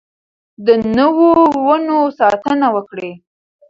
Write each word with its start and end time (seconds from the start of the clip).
د 0.65 0.67
نويو 0.97 1.33
ونو 1.65 1.97
ساتنه 2.19 2.67
وکړئ. 2.75 3.11